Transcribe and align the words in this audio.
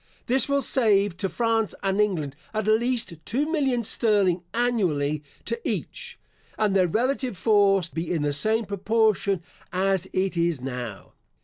This 0.25 0.49
will 0.49 0.63
save 0.63 1.15
to 1.17 1.29
France 1.29 1.75
and 1.83 2.01
England, 2.01 2.35
at 2.55 2.65
least 2.65 3.13
two 3.23 3.45
millions 3.51 3.87
sterling 3.87 4.41
annually 4.51 5.21
to 5.45 5.59
each, 5.63 6.17
and 6.57 6.75
their 6.75 6.87
relative 6.87 7.37
force 7.37 7.87
be 7.87 8.11
in 8.11 8.23
the 8.23 8.33
same 8.33 8.65
proportion 8.65 9.43
as 9.71 10.07
it 10.11 10.35
is 10.35 10.59
now. 10.59 11.13